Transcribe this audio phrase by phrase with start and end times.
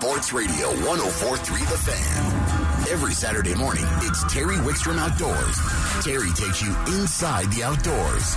[0.00, 2.90] Sports Radio 1043 The Fan.
[2.90, 5.58] Every Saturday morning, it's Terry Wickstrom Outdoors.
[6.02, 8.34] Terry takes you inside the outdoors.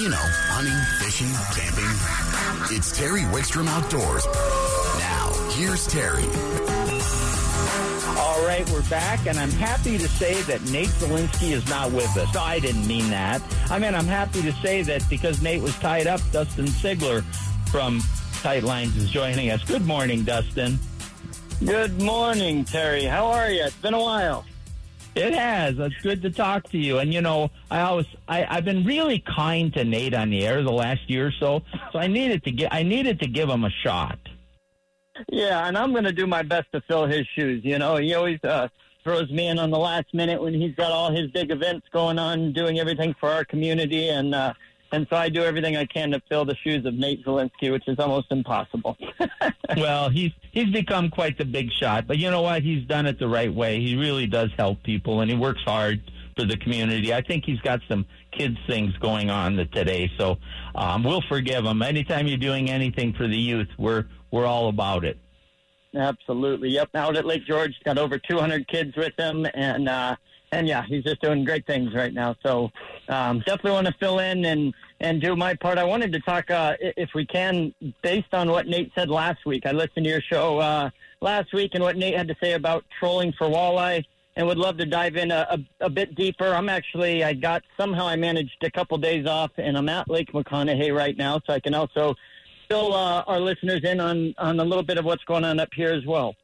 [0.00, 2.76] You know, hunting, fishing, camping.
[2.76, 4.26] It's Terry Wickstrom Outdoors.
[4.98, 6.24] Now, here's Terry.
[8.18, 12.16] All right, we're back, and I'm happy to say that Nate Zelinsky is not with
[12.16, 12.34] us.
[12.34, 13.40] I didn't mean that.
[13.70, 17.22] I mean, I'm happy to say that because Nate was tied up, Dustin Sigler
[17.70, 18.00] from
[18.42, 19.62] Tight Lines is joining us.
[19.62, 20.76] Good morning, Dustin.
[21.60, 23.04] Good morning, Terry.
[23.04, 23.62] How are you?
[23.64, 24.44] It's been a while.
[25.14, 25.78] It has.
[25.78, 26.98] It's good to talk to you.
[26.98, 30.62] And you know, I always I, I've been really kind to Nate on the air
[30.62, 31.62] the last year or so.
[31.92, 34.18] So I needed to get I needed to give him a shot.
[35.30, 37.64] Yeah, and I'm going to do my best to fill his shoes.
[37.64, 38.68] You know, he always uh,
[39.04, 42.18] throws me in on the last minute when he's got all his big events going
[42.18, 44.52] on, doing everything for our community, and uh,
[44.94, 47.88] and so I do everything I can to fill the shoes of Nate Zelinsky, which
[47.88, 48.96] is almost impossible.
[49.76, 52.62] well, he's he's become quite the big shot, but you know what?
[52.62, 53.80] He's done it the right way.
[53.80, 56.00] He really does help people, and he works hard
[56.36, 57.12] for the community.
[57.12, 60.38] I think he's got some kids things going on today, so
[60.76, 61.82] um, we'll forgive him.
[61.82, 65.18] Anytime you're doing anything for the youth, we're we're all about it.
[65.96, 66.70] Absolutely.
[66.70, 66.90] Yep.
[66.94, 70.16] Out at Lake George, got over 200 kids with him, and uh,
[70.54, 72.36] and yeah, he's just doing great things right now.
[72.42, 72.70] So
[73.08, 75.76] um, definitely want to fill in and and do my part.
[75.78, 79.66] I wanted to talk, uh, if we can, based on what Nate said last week.
[79.66, 82.84] I listened to your show uh, last week and what Nate had to say about
[82.98, 84.04] trolling for walleye,
[84.36, 86.46] and would love to dive in a, a, a bit deeper.
[86.54, 90.32] I'm actually, I got somehow I managed a couple days off, and I'm at Lake
[90.32, 92.14] McConaughy right now, so I can also
[92.68, 95.68] fill uh, our listeners in on on a little bit of what's going on up
[95.74, 96.34] here as well.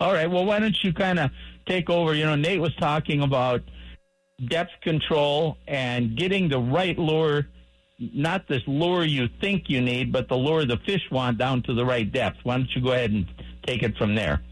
[0.00, 0.30] All right.
[0.30, 1.30] Well, why don't you kind of
[1.68, 2.14] take over?
[2.14, 3.62] You know, Nate was talking about
[4.48, 7.46] depth control and getting the right lure,
[7.98, 11.74] not this lure you think you need, but the lure the fish want down to
[11.74, 12.38] the right depth.
[12.44, 13.26] Why don't you go ahead and
[13.66, 14.42] take it from there?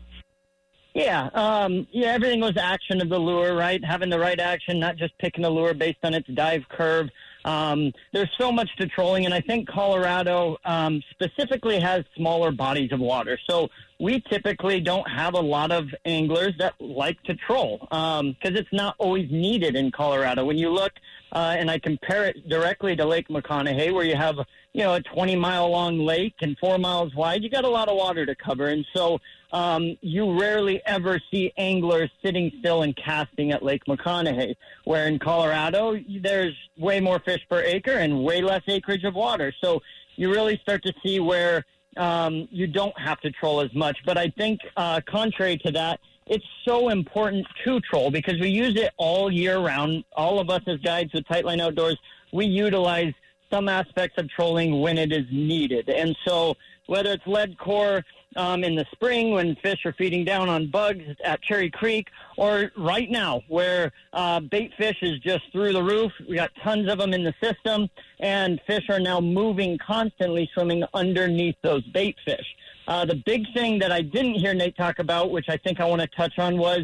[0.94, 2.08] Yeah, um, yeah.
[2.08, 3.84] Everything goes action of the lure, right?
[3.84, 7.10] Having the right action, not just picking a lure based on its dive curve.
[7.44, 12.92] Um, there's so much to trolling, and I think Colorado um, specifically has smaller bodies
[12.92, 13.38] of water.
[13.48, 13.68] So
[13.98, 18.72] we typically don't have a lot of anglers that like to troll because um, it's
[18.72, 20.44] not always needed in Colorado.
[20.44, 20.92] When you look,
[21.32, 24.36] uh, and I compare it directly to Lake McConaughy, where you have
[24.74, 27.88] you know a 20 mile long lake and four miles wide, you got a lot
[27.88, 29.18] of water to cover, and so
[29.52, 34.54] um, you rarely ever see anglers sitting still and casting at Lake McConaughy.
[34.84, 39.54] where in Colorado, there's way more fish per acre and way less acreage of water.
[39.62, 39.80] So
[40.16, 41.64] you really start to see where
[41.96, 43.98] um, you don't have to troll as much.
[44.04, 48.76] But I think, uh, contrary to that, it's so important to troll because we use
[48.76, 50.04] it all year round.
[50.16, 51.98] All of us as guides with Tightline Outdoors,
[52.32, 53.12] we utilize
[53.50, 55.88] some aspects of trolling when it is needed.
[55.88, 56.56] And so
[56.86, 58.04] whether it's lead core
[58.36, 62.70] um, in the spring when fish are feeding down on bugs at Cherry Creek, or
[62.76, 66.12] right now where uh, bait fish is just through the roof.
[66.28, 67.88] We got tons of them in the system,
[68.20, 72.46] and fish are now moving constantly, swimming underneath those bait fish.
[72.86, 75.86] Uh, the big thing that I didn't hear Nate talk about, which I think I
[75.86, 76.80] want to touch on, was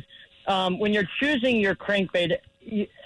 [0.47, 2.37] um, when you're choosing your crankbait.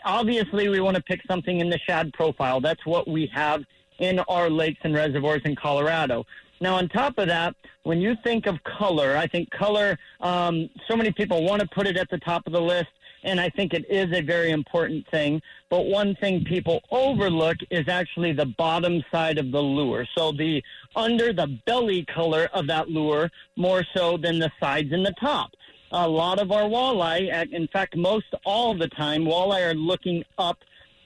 [0.05, 2.61] Obviously, we want to pick something in the shad profile.
[2.61, 3.65] That's what we have
[3.99, 6.27] in our lakes and reservoirs in Colorado.
[6.61, 10.97] Now, on top of that, when you think of color, I think color, um, so
[10.97, 12.89] many people want to put it at the top of the list,
[13.25, 15.43] and I think it is a very important thing.
[15.69, 20.07] But one thing people overlook is actually the bottom side of the lure.
[20.17, 20.63] So the
[20.95, 25.51] under the belly color of that lure more so than the sides and the top.
[25.93, 30.59] A lot of our walleye, in fact, most all the time, walleye are looking up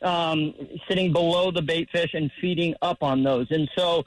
[0.03, 0.55] um,
[0.89, 3.47] sitting below the bait fish and feeding up on those.
[3.51, 4.05] And so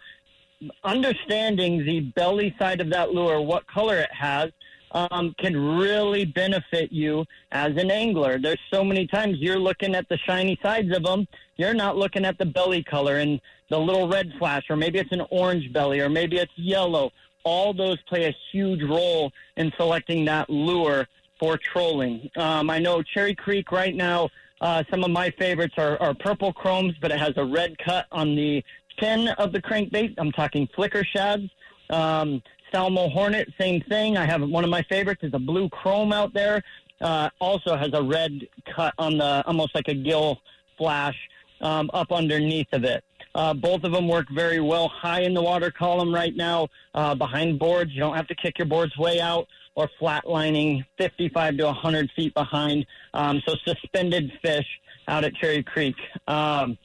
[0.84, 4.52] understanding the belly side of that lure, what color it has,
[4.94, 8.38] um, can really benefit you as an angler.
[8.40, 12.26] There's so many times you're looking at the shiny sides of them, you're not looking
[12.26, 16.00] at the belly color and the little red flash, or maybe it's an orange belly,
[16.00, 17.12] or maybe it's yellow.
[17.44, 21.08] All those play a huge role in selecting that lure
[21.40, 22.30] for trolling.
[22.38, 24.30] Um, I know Cherry Creek right now.
[24.62, 28.06] Uh, some of my favorites are, are purple chromes, but it has a red cut
[28.14, 28.64] on the
[28.98, 30.16] 10 of the crankbait.
[30.18, 31.50] I'm talking flicker shads.
[31.90, 32.42] Um,
[32.72, 34.18] Salmo Hornet, same thing.
[34.18, 36.64] I have one of my favorites is a blue chrome out there.
[37.02, 40.40] Uh, also has a red cut on the almost like a gill
[40.78, 41.16] flash
[41.62, 43.04] um, up underneath of it.
[43.36, 47.16] Uh, both of them work very well high in the water column right now, uh,
[47.16, 47.92] behind boards.
[47.92, 52.34] You don't have to kick your boards way out or flatlining 55 to 100 feet
[52.36, 52.86] behind.
[53.14, 54.68] Um, so suspended fish
[55.08, 55.96] out at Cherry Creek.
[56.28, 56.78] Um,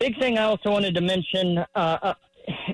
[0.00, 2.14] Big thing I also wanted to mention uh, uh,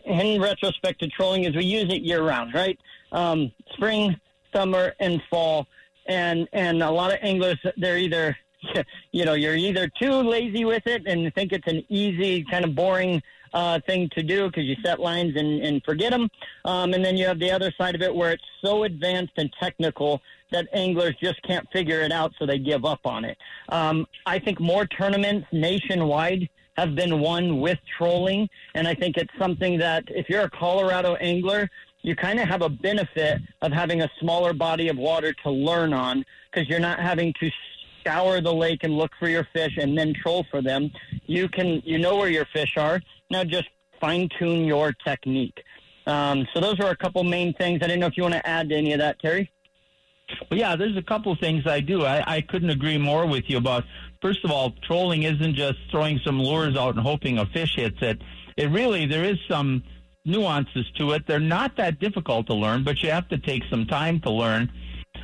[0.07, 2.79] in retrospect to trolling is we use it year round, right?
[3.13, 4.17] um, spring,
[4.55, 5.67] summer, and fall.
[6.07, 8.37] And and a lot of anglers, they're either
[9.13, 12.75] you know you're either too lazy with it and think it's an easy kind of
[12.75, 13.23] boring
[13.55, 16.29] uh, thing to do because you set lines and, and forget them.
[16.65, 19.51] Um, and then you have the other side of it where it's so advanced and
[19.61, 20.21] technical
[20.53, 23.37] that anglers just can't figure it out, so they give up on it.
[23.71, 29.33] Um, I think more tournaments nationwide have been won with trolling, and I think it's
[29.39, 31.69] something that if you're a Colorado angler,
[32.03, 35.93] you kind of have a benefit of having a smaller body of water to learn
[35.93, 37.51] on because you're not having to
[38.01, 40.91] scour the lake and look for your fish and then troll for them.
[41.27, 43.01] You can you know where your fish are.
[43.31, 43.69] Now just
[44.01, 45.61] fine tune your technique.
[46.07, 47.81] Um, so those are a couple main things.
[47.83, 49.51] I didn't know if you want to add to any of that, Terry.
[50.51, 52.05] Well, yeah, there's a couple things I do.
[52.05, 53.85] I, I couldn't agree more with you about.
[54.27, 57.99] First of all, trolling isn't just throwing some lures out and hoping a fish hits
[58.01, 58.21] it.
[58.57, 59.85] It really there is some
[60.25, 61.29] nuances to it.
[61.29, 64.73] They're not that difficult to learn, but you have to take some time to learn.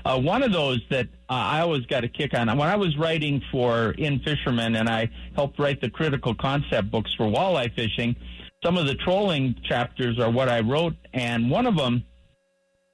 [0.04, 2.96] Uh, one of those that uh, I always got a kick on when I was
[2.96, 8.14] writing for In-Fisherman, and I helped write the critical concept books for walleye fishing.
[8.62, 12.05] Some of the trolling chapters are what I wrote, and one of them,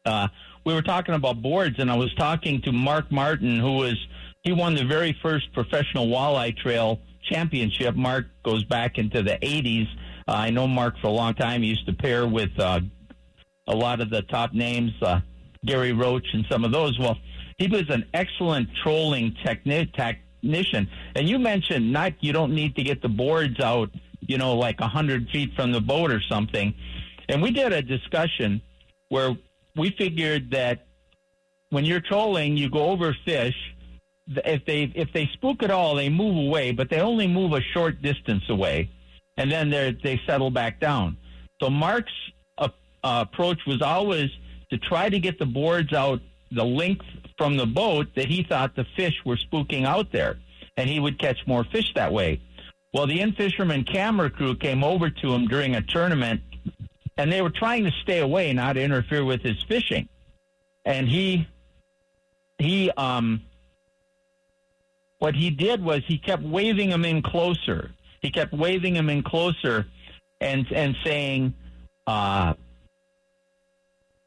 [0.07, 0.29] uh,
[0.65, 3.99] we were talking about boards, and I was talking to Mark Martin, who was
[4.43, 7.95] he won the very first professional walleye trail championship.
[7.95, 9.87] Mark goes back into the 80s.
[10.27, 11.63] Uh, I know Mark for a long time.
[11.63, 12.81] He used to pair with uh,
[13.67, 14.93] a lot of the top names.
[15.03, 15.21] Uh,
[15.65, 16.99] Gary Roach and some of those.
[16.99, 17.19] Well,
[17.59, 20.89] he was an excellent trolling techni- technician.
[21.15, 23.91] And you mentioned not you don't need to get the boards out,
[24.21, 26.75] you know, like a hundred feet from the boat or something.
[27.29, 28.63] And we did a discussion
[29.09, 29.37] where
[29.77, 30.87] we figured that
[31.71, 33.55] when you're trolling, you go over fish.
[34.45, 37.61] If they if they spook at all, they move away, but they only move a
[37.61, 38.91] short distance away,
[39.37, 41.17] and then they they settle back down.
[41.63, 42.13] So Mark's
[42.59, 42.69] uh,
[43.03, 44.31] uh, approach was always
[44.71, 46.21] to try to get the boards out
[46.51, 47.07] the length
[47.39, 50.39] from the boat that he thought the fish were spooking out there,
[50.77, 52.41] and he would catch more fish that way.
[52.93, 56.41] Well, the In-Fisherman camera crew came over to him during a tournament,
[57.17, 60.09] and they were trying to stay away, not interfere with his fishing.
[60.85, 61.47] And he,
[62.59, 63.43] he, um,
[65.19, 67.91] what he did was he kept waving him in closer.
[68.23, 69.87] He kept waving him in closer,
[70.41, 71.55] and and saying,
[72.07, 72.55] uh,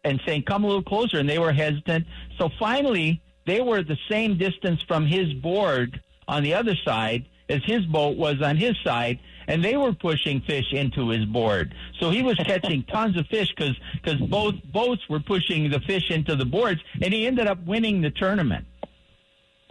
[0.04, 1.18] and saying, come a little closer.
[1.18, 2.06] And they were hesitant.
[2.38, 7.62] So finally, they were the same distance from his board on the other side as
[7.66, 9.20] his boat was on his side.
[9.48, 11.74] And they were pushing fish into his board.
[12.00, 16.10] So he was catching tons of fish because because both boats were pushing the fish
[16.10, 16.82] into the boards.
[17.02, 18.66] And he ended up winning the tournament.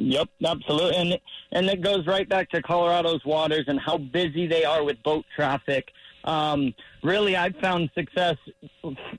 [0.00, 0.96] Yep, absolutely.
[0.96, 1.18] And
[1.52, 5.24] and it goes right back to Colorado's waters and how busy they are with boat
[5.36, 5.92] traffic
[6.24, 8.36] um, really, I've found success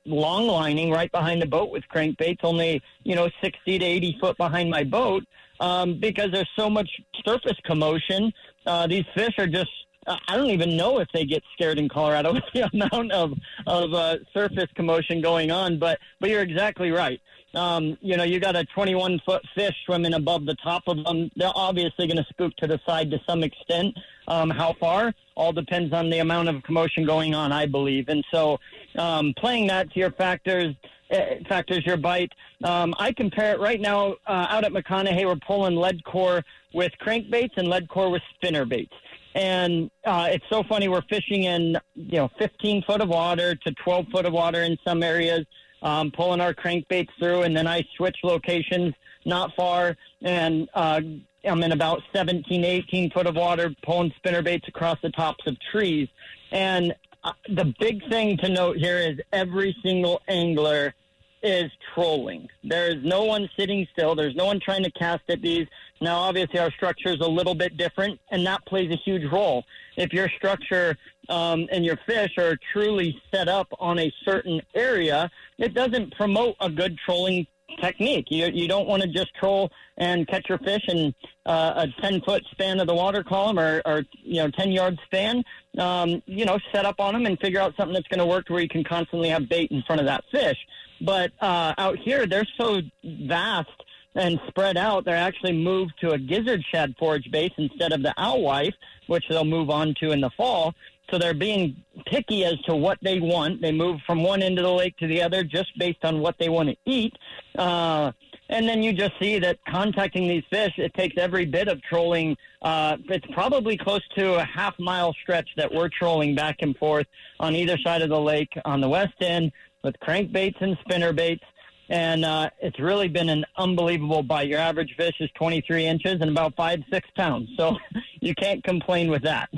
[0.04, 4.36] long lining right behind the boat with crankbaits, only, you know, 60 to 80 foot
[4.36, 5.24] behind my boat
[5.60, 6.88] um, because there's so much
[7.24, 8.32] surface commotion.
[8.66, 9.70] Uh, these fish are just
[10.04, 13.32] I don't even know if they get scared in Colorado with the amount of
[13.68, 15.78] of uh, surface commotion going on.
[15.78, 17.20] But but you're exactly right.
[17.54, 21.30] Um, you know, you got a 21 foot fish swimming above the top of them.
[21.36, 23.96] They're obviously going to spook to the side to some extent.
[24.28, 25.12] Um, how far?
[25.34, 28.08] All depends on the amount of commotion going on, I believe.
[28.08, 28.58] And so,
[28.96, 30.74] um, playing that to your factors
[31.12, 32.32] uh, factors your bite.
[32.64, 35.26] Um, I compare it right now uh, out at McConaughey.
[35.26, 38.94] We're pulling lead core with crankbaits and lead core with spinner baits.
[39.34, 40.88] And uh, it's so funny.
[40.88, 44.76] We're fishing in you know 15 foot of water to 12 foot of water in
[44.86, 45.44] some areas
[45.82, 51.00] um, pulling our crankbaits through, and then I switch locations not far, and uh,
[51.44, 55.56] I'm in about 17, 18 foot of water, pulling spinner baits across the tops of
[55.70, 56.08] trees.
[56.50, 60.94] And uh, the big thing to note here is every single angler
[61.42, 62.48] is trolling.
[62.62, 64.14] There is no one sitting still.
[64.14, 65.66] There's no one trying to cast at these.
[66.00, 69.64] Now, obviously, our structure is a little bit different, and that plays a huge role.
[69.96, 70.96] If your structure
[71.28, 76.56] um, and your fish are truly set up on a certain area, it doesn't promote
[76.60, 77.46] a good trolling
[77.80, 78.26] technique.
[78.30, 81.14] You you don't want to just troll and catch your fish in
[81.46, 84.98] uh, a ten foot span of the water column or, or you know ten yard
[85.06, 85.42] span.
[85.78, 88.48] Um, you know, set up on them and figure out something that's going to work
[88.48, 90.58] where you can constantly have bait in front of that fish.
[91.04, 93.70] But uh, out here, they're so vast
[94.14, 98.12] and spread out, they're actually moved to a gizzard shad forage base instead of the
[98.18, 98.74] alewife,
[99.06, 100.74] which they'll move on to in the fall.
[101.10, 103.60] So they're being picky as to what they want.
[103.60, 106.36] They move from one end of the lake to the other just based on what
[106.38, 107.14] they want to eat.
[107.58, 108.12] Uh,
[108.48, 112.36] and then you just see that contacting these fish, it takes every bit of trolling.
[112.60, 117.06] Uh, it's probably close to a half mile stretch that we're trolling back and forth
[117.40, 119.52] on either side of the lake on the west end
[119.82, 121.44] with crankbaits and spinner baits
[121.92, 124.48] and uh, it's really been an unbelievable bite.
[124.48, 127.50] Your average fish is 23 inches and about five, six pounds.
[127.58, 127.76] So
[128.20, 129.50] you can't complain with that.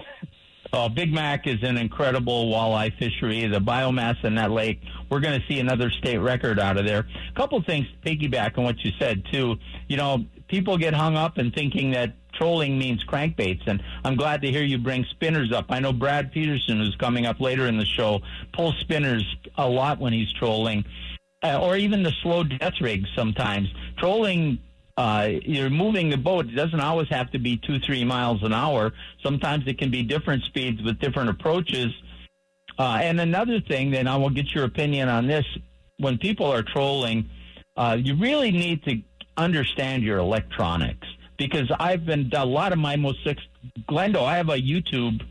[0.73, 3.47] Oh, Big Mac is an incredible walleye fishery.
[3.47, 7.07] The biomass in that lake, we're going to see another state record out of there.
[7.31, 9.55] A couple things piggyback on what you said, too.
[9.87, 14.43] You know, people get hung up in thinking that trolling means crankbaits, and I'm glad
[14.43, 15.67] to hear you bring spinners up.
[15.71, 18.21] I know Brad Peterson, who's coming up later in the show,
[18.53, 19.25] pulls spinners
[19.57, 20.85] a lot when he's trolling
[21.45, 23.69] uh, or even the slow death rigs sometimes.
[23.99, 24.59] Trolling,
[24.97, 26.47] uh, you're moving the boat.
[26.47, 28.93] It doesn't always have to be two, three miles an hour.
[29.23, 31.93] Sometimes it can be different speeds with different approaches.
[32.79, 35.45] Uh, and another thing, then I will get your opinion on this.
[35.99, 37.29] When people are trolling,
[37.77, 39.01] uh, you really need to
[39.37, 43.43] understand your electronics because I've been a lot of my most six
[43.89, 44.25] Glendo.
[44.25, 45.23] I have a YouTube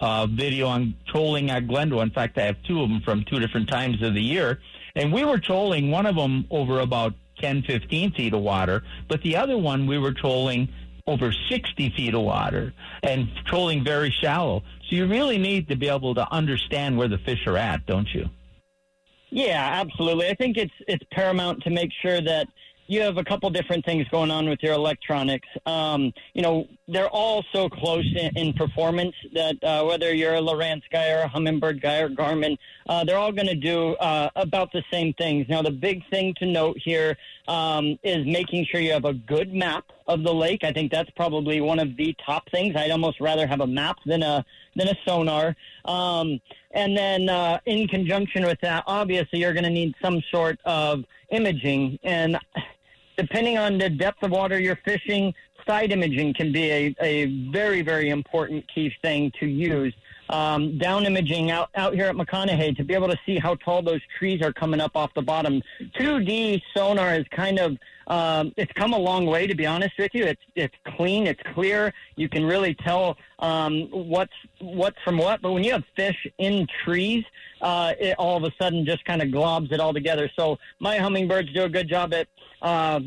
[0.00, 2.02] uh, video on trolling at Glendo.
[2.02, 4.60] In fact, I have two of them from two different times of the year
[4.98, 9.22] and we were trolling one of them over about 10, 15 feet of water, but
[9.22, 10.68] the other one we were trolling
[11.06, 14.62] over 60 feet of water and trolling very shallow.
[14.88, 18.12] So you really need to be able to understand where the fish are at, don't
[18.12, 18.28] you?
[19.30, 20.28] Yeah, absolutely.
[20.28, 22.48] I think it's it's paramount to make sure that
[22.88, 25.46] you have a couple different things going on with your electronics.
[25.66, 30.40] Um, you know, they're all so close in, in performance that uh, whether you're a
[30.40, 32.56] Lowrance guy or a Humminbird guy or Garmin,
[32.88, 35.46] uh, they're all going to do uh, about the same things.
[35.50, 39.52] Now, the big thing to note here um, is making sure you have a good
[39.52, 40.64] map of the lake.
[40.64, 42.74] I think that's probably one of the top things.
[42.74, 44.44] I'd almost rather have a map than a
[44.76, 45.54] than a sonar.
[45.84, 46.40] Um,
[46.70, 51.04] and then uh, in conjunction with that, obviously you're going to need some sort of
[51.30, 51.98] imaging.
[52.02, 52.38] And
[53.18, 55.34] depending on the depth of water you're fishing,
[55.66, 59.92] side imaging can be a, a very, very important key thing to use.
[60.30, 63.82] Um, down imaging out, out here at McConaughey to be able to see how tall
[63.82, 65.62] those trees are coming up off the bottom.
[65.98, 67.76] 2D sonar is kind of
[68.08, 70.24] um, it's come a long way to be honest with you.
[70.24, 71.92] It's it's clean, it's clear.
[72.16, 75.42] You can really tell um, what's what's from what.
[75.42, 77.24] But when you have fish in trees,
[77.60, 80.30] uh, it all of a sudden just kind of globs it all together.
[80.38, 82.28] So my Humminbirds do a good job at
[82.62, 83.00] uh,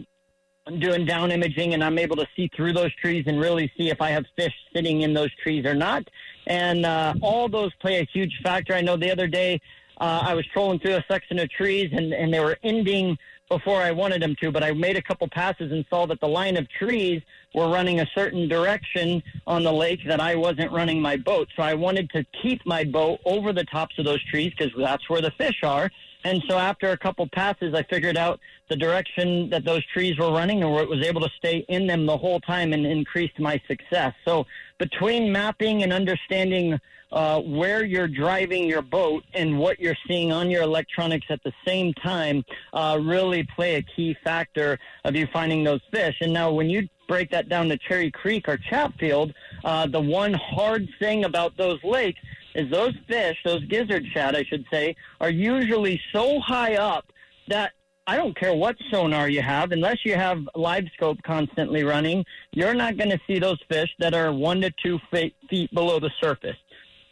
[0.80, 4.02] doing down imaging, and I'm able to see through those trees and really see if
[4.02, 6.08] I have fish sitting in those trees or not.
[6.52, 8.74] And uh, all those play a huge factor.
[8.74, 9.62] I know the other day
[10.02, 13.18] uh, I was trolling through a section of trees, and, and they were ending
[13.48, 16.28] before I wanted them to, but I made a couple passes and saw that the
[16.28, 17.22] line of trees
[17.56, 21.48] were running a certain direction on the lake that I wasn't running my boat.
[21.56, 25.10] So I wanted to keep my boat over the tops of those trees because that's
[25.10, 25.90] where the fish are.
[26.24, 30.32] And so after a couple passes, I figured out the direction that those trees were
[30.32, 34.14] running and was able to stay in them the whole time and increased my success.
[34.26, 34.46] So
[34.78, 36.80] between mapping and understanding
[37.12, 41.52] uh, where you're driving your boat and what you're seeing on your electronics at the
[41.66, 46.16] same time uh, really play a key factor of you finding those fish.
[46.22, 49.34] And now when you break that down to Cherry Creek or Chatfield,
[49.66, 52.20] uh, the one hard thing about those lakes
[52.56, 57.06] is those fish, those gizzard shad, I should say, are usually so high up
[57.48, 57.74] that
[58.08, 62.98] I don't care what sonar you have, unless you have LiveScope constantly running, you're not
[62.98, 66.58] going to see those fish that are one to two feet, feet below the surface.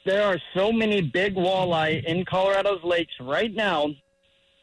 [0.05, 3.89] There are so many big walleye in Colorado's lakes right now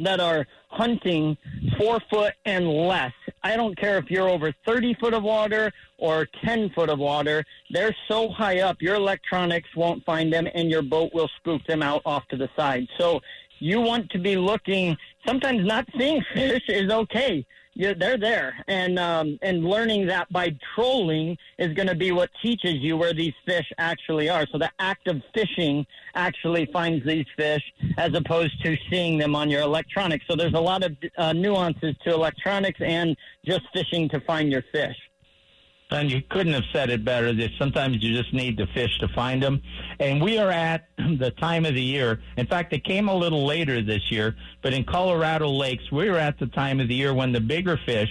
[0.00, 1.36] that are hunting
[1.78, 3.12] four foot and less.
[3.42, 7.44] I don't care if you're over 30 foot of water or 10 foot of water.
[7.70, 11.82] They're so high up, your electronics won't find them and your boat will spook them
[11.82, 12.86] out off to the side.
[12.98, 13.20] So
[13.58, 18.98] you want to be looking, sometimes not seeing fish is okay you're, they're there, and
[18.98, 23.34] um, and learning that by trolling is going to be what teaches you where these
[23.44, 24.46] fish actually are.
[24.50, 27.62] So the act of fishing actually finds these fish,
[27.98, 30.24] as opposed to seeing them on your electronics.
[30.26, 33.14] So there's a lot of uh, nuances to electronics and
[33.44, 34.96] just fishing to find your fish.
[35.90, 37.32] And you couldn't have said it better.
[37.32, 39.62] That sometimes you just need the fish to find them.
[40.00, 42.20] And we are at the time of the year.
[42.36, 46.38] In fact, it came a little later this year, but in Colorado lakes, we're at
[46.38, 48.10] the time of the year when the bigger fish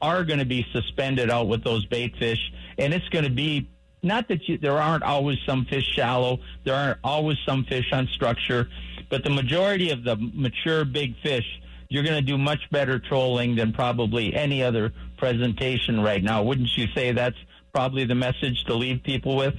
[0.00, 2.52] are going to be suspended out with those bait fish.
[2.78, 3.68] And it's going to be
[4.02, 8.06] not that you, there aren't always some fish shallow, there aren't always some fish on
[8.14, 8.68] structure,
[9.10, 11.44] but the majority of the mature big fish
[11.88, 16.42] you're going to do much better trolling than probably any other presentation right now.
[16.42, 17.36] Wouldn't you say that's
[17.72, 19.54] probably the message to leave people with?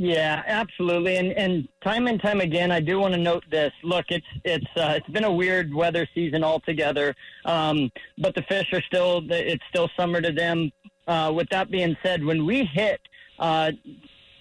[0.00, 1.16] Yeah, absolutely.
[1.16, 3.72] And and time and time again, I do want to note this.
[3.82, 8.72] Look, it's it's uh, it's been a weird weather season altogether, um, but the fish
[8.72, 10.70] are still it's still summer to them.
[11.08, 13.00] Uh, with that being said, when we hit
[13.40, 13.72] uh,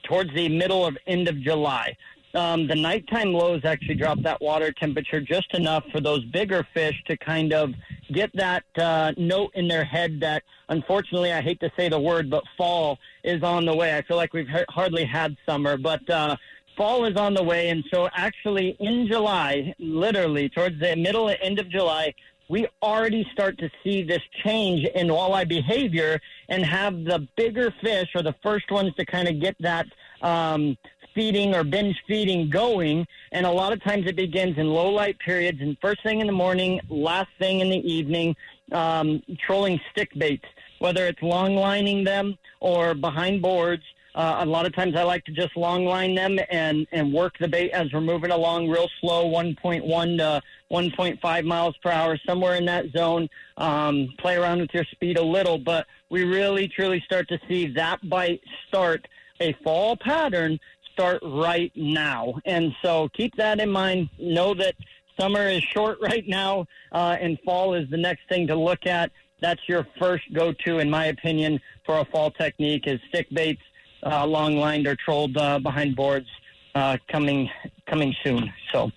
[0.04, 1.98] towards the middle of end of July,
[2.38, 6.96] um, the nighttime lows actually drop that water temperature just enough for those bigger fish
[7.08, 7.74] to kind of
[8.14, 12.30] get that uh, note in their head that, unfortunately, I hate to say the word,
[12.30, 13.98] but fall is on the way.
[13.98, 16.38] I feel like we've hardly had summer, but uh,
[16.78, 17.70] fall is on the way.
[17.70, 22.14] And so, actually, in July, literally towards the middle end of July,
[22.50, 28.10] we already start to see this change in walleye behavior and have the bigger fish
[28.16, 29.86] or the first ones to kind of get that
[30.22, 30.78] um,
[31.18, 33.06] feeding or binge feeding going.
[33.32, 36.28] And a lot of times it begins in low light periods and first thing in
[36.28, 38.36] the morning, last thing in the evening,
[38.72, 40.46] um, trolling stick baits,
[40.78, 43.82] whether it's long lining them or behind boards.
[44.14, 47.34] Uh, a lot of times I like to just long line them and, and work
[47.40, 52.56] the bait as we're moving along real slow, 1.1 to 1.5 miles per hour, somewhere
[52.56, 53.28] in that zone.
[53.58, 57.68] Um, play around with your speed a little, but we really truly start to see
[57.74, 59.08] that bite start
[59.40, 60.60] a fall pattern
[60.98, 62.34] start right now.
[62.46, 64.10] And so keep that in mind.
[64.18, 64.76] Know that
[65.20, 69.12] summer is short right now, uh, and fall is the next thing to look at.
[69.40, 73.62] That's your first go-to, in my opinion, for a fall technique is stick baits,
[74.04, 76.28] uh, long lined or trolled uh, behind boards,
[76.74, 77.50] uh, coming
[77.88, 78.52] coming soon.
[78.74, 78.92] So.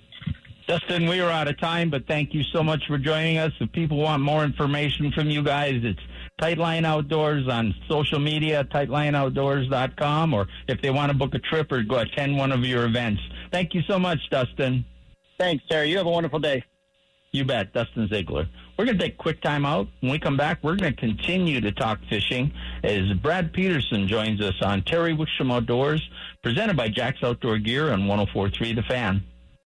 [0.67, 3.51] Dustin, we are out of time, but thank you so much for joining us.
[3.59, 6.01] If people want more information from you guys, it's
[6.41, 11.83] Tightline Outdoors on social media, tightlineoutdoors.com, or if they want to book a trip or
[11.83, 13.21] go attend one of your events.
[13.53, 14.85] Thank you so much, Dustin.
[15.39, 15.91] Thanks, Terry.
[15.91, 16.65] You have a wonderful day.
[17.33, 17.73] You bet.
[17.73, 18.49] Dustin Sigler.
[18.77, 19.89] We're going to take a quick time out.
[20.01, 24.41] When we come back, we're going to continue to talk fishing as Brad Peterson joins
[24.41, 26.09] us on Terry Wickstrom Outdoors,
[26.43, 29.23] presented by Jack's Outdoor Gear on 1043 The Fan.